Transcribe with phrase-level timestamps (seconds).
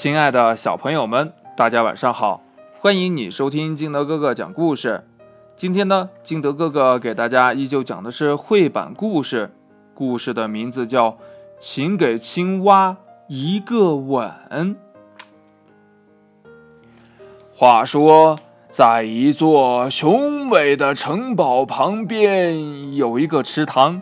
[0.00, 2.40] 亲爱的小朋友们，大家晚上好！
[2.78, 5.02] 欢迎你收听金德哥哥讲故事。
[5.56, 9.50] 今天呢，金德哥哥给大家依旧讲的是绘本故事，
[9.94, 11.10] 故事的名字叫
[11.58, 14.30] 《请给青蛙一个吻》。
[17.56, 18.38] 话说，
[18.70, 24.00] 在一座雄伟的城堡旁边，有一个池塘，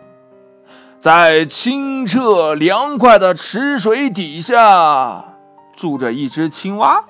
[0.99, 5.33] 在清澈凉快的池水底下。
[5.77, 7.05] 住着一只青蛙。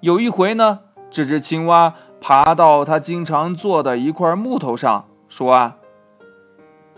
[0.00, 5.76] 有一回呢，这只青蛙爬到它经常坐的一块木头上，说：“啊，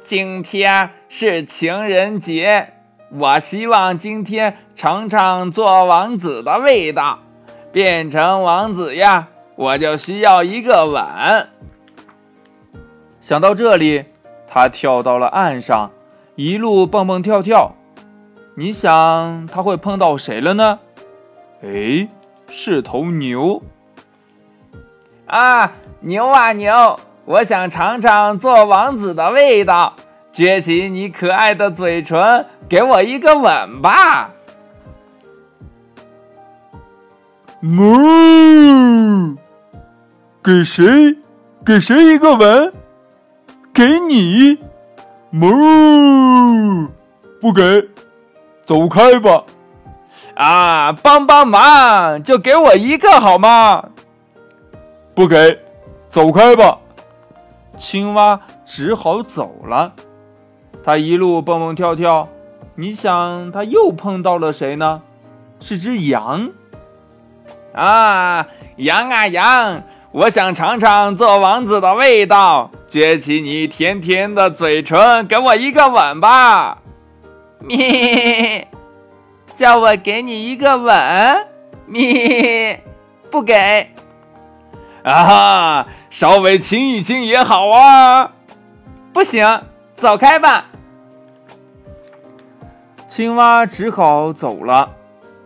[0.02, 2.72] 今天是情人节，
[3.10, 7.18] 我希望今天尝尝做王子的味道。
[7.73, 11.48] 变成王子呀，我就需要一个吻。”
[13.20, 14.04] 想到这里，
[14.46, 15.90] 他跳到了岸上，
[16.36, 17.74] 一路蹦蹦跳跳。
[18.59, 20.78] 你想他会碰到谁了呢？
[21.62, 22.09] 哎，
[22.49, 23.63] 是头牛
[25.26, 25.74] 啊！
[26.01, 26.98] 牛啊牛！
[27.26, 29.95] 我想尝尝做王子的味道，
[30.35, 34.30] 撅起你可爱的嘴唇，给我一个吻吧！
[37.60, 39.37] 哞！
[40.43, 41.18] 给谁？
[41.63, 42.73] 给谁一个吻？
[43.74, 44.57] 给你！
[45.30, 46.88] 哞！
[47.38, 47.87] 不给。
[48.66, 49.45] 走开吧！
[50.34, 53.90] 啊，帮帮忙，就给我一个好吗？
[55.14, 55.60] 不给，
[56.10, 56.78] 走开吧！
[57.78, 59.92] 青蛙只好走了。
[60.84, 62.28] 它一路蹦蹦跳跳，
[62.74, 65.03] 你想，它又碰到了谁呢？
[65.60, 66.50] 是只羊。
[67.72, 76.78] 啊，羊啊羊，我想尝尝做王子的味道，撅起你甜甜的嘴唇，给我一个吻吧！
[77.60, 78.66] 咪，
[79.56, 81.47] 叫我给你一个吻，
[81.87, 82.81] 咪，
[83.31, 83.91] 不给。
[85.03, 88.32] 啊哈，稍微亲一亲也好啊。
[89.12, 89.62] 不行，
[89.94, 90.66] 走开吧。
[93.08, 94.91] 青蛙只好走了。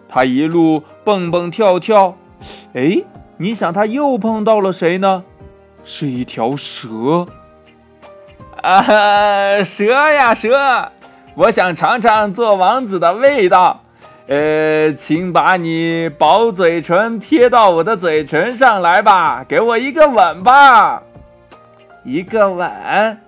[0.08, 2.16] 它一路蹦蹦跳跳，
[2.74, 3.04] 哎，
[3.36, 5.24] 你想它又碰到了谁呢？
[5.84, 7.26] 是一条蛇。
[8.62, 10.90] 啊，蛇呀蛇。
[11.36, 13.84] 我想尝尝做王子的味道，
[14.26, 21.02] 呃，请把你薄嘴唇贴到我的嘴唇上来吧，给我一个吻吧，
[22.04, 23.18] 一个吻。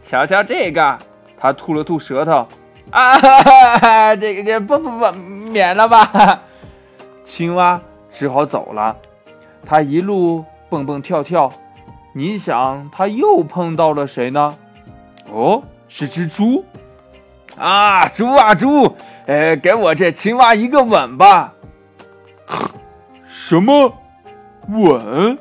[0.00, 0.98] 瞧瞧这个，
[1.38, 2.46] 他吐了吐舌头，
[2.90, 3.18] 啊，
[4.16, 6.40] 这个这不不不，免了吧。
[7.24, 7.80] 青蛙
[8.10, 8.96] 只好走了，
[9.66, 11.52] 他一路蹦蹦跳跳，
[12.14, 14.56] 你想他又碰到了谁呢？
[15.30, 16.64] 哦，是只猪
[17.56, 18.06] 啊！
[18.08, 18.96] 猪啊猪，
[19.26, 21.54] 呃，给我这青蛙一个吻吧。
[23.28, 23.94] 什么
[24.68, 25.38] 吻？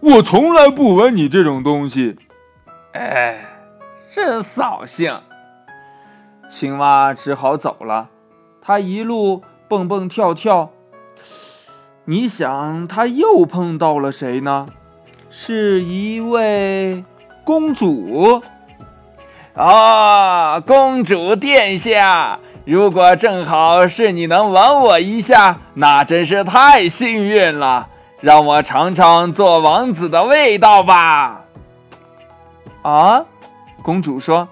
[0.00, 2.16] 我从来不吻你这种东西。
[2.92, 3.44] 哎，
[4.10, 5.20] 真扫兴。
[6.48, 8.08] 青蛙只好走了。
[8.62, 10.70] 它一路蹦蹦跳跳。
[12.04, 14.66] 你想，它又碰到了谁呢？
[15.28, 17.04] 是一位
[17.44, 18.42] 公主。
[19.54, 27.88] 哦，公主殿下，如果正好是你能吻我一下，那真是太幸运了。
[28.20, 31.40] 让我尝尝做王子的味道吧。
[32.82, 33.24] 啊，
[33.82, 34.48] 公主说：“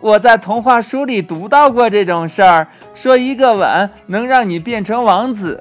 [0.00, 5.60] 我在童话书里读到过这种事儿，说一个吻能让你变成王子。”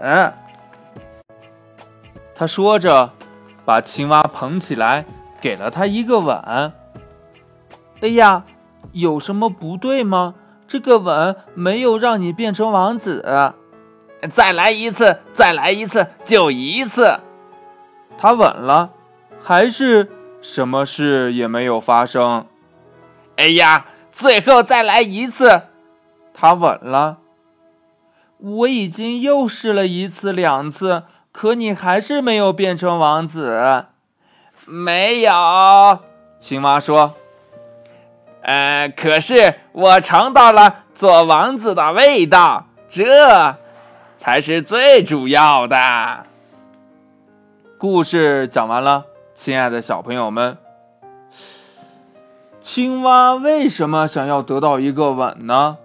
[2.35, 3.11] 她说着，
[3.65, 5.05] 把青蛙捧起来，
[5.41, 6.71] 给了他一个吻。
[8.01, 8.43] 哎呀！
[8.91, 10.35] 有什么不对吗？
[10.67, 13.53] 这个吻没有让你变成王子。
[14.29, 17.19] 再来一次，再来一次，就一次。
[18.17, 18.91] 他吻了，
[19.41, 22.45] 还是什么事也没有发生。
[23.37, 25.61] 哎呀，最后再来一次。
[26.33, 27.19] 他吻了。
[28.37, 33.85] 我已经又试了一次、两次，可你还是没有变成王子。
[34.65, 35.31] 没有，
[36.39, 37.15] 青蛙说。
[38.49, 43.55] 呃，可是我尝到了做王子的味道，这
[44.17, 46.25] 才是最主要的。
[47.77, 49.05] 故事讲完了，
[49.35, 50.57] 亲爱的小朋友们，
[52.59, 55.77] 青蛙为什么想要得到一个吻呢？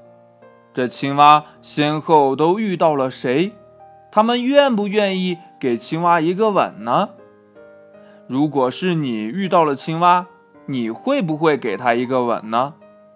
[0.72, 3.52] 这青蛙先后都遇到了谁？
[4.10, 7.10] 他们愿不愿意给青蛙一个吻呢？
[8.26, 10.28] 如果是你遇到了青蛙，
[10.66, 12.74] 你会不会给他一个吻呢？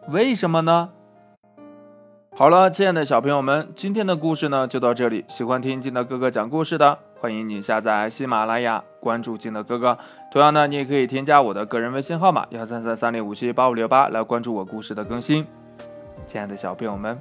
[0.08, 0.90] 为什么呢？
[2.36, 5.24] 好了，亲爱的小朋友们，今天的故事呢就到这里。
[5.28, 9.98] 喜欢听金德哥哥讲故事的，欢迎你下载喜马拉雅，关注金德哥哥。
[10.30, 15.46] 同样呢，你也可以添加我的个人微信号码幺三三三零五七八五六八来关注我故事的更新。
[16.26, 17.18] 亲爱的小朋友们，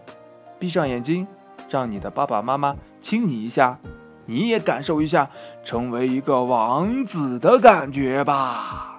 [0.59, 1.25] 闭上眼睛，
[1.69, 3.79] 让你的爸爸妈妈亲你一下，
[4.25, 5.29] 你也感受一下
[5.63, 8.96] 成为一个王子的感觉吧。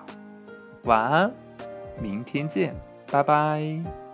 [0.88, 1.30] 晚安，
[2.00, 2.74] 明天见，
[3.12, 4.07] 拜拜。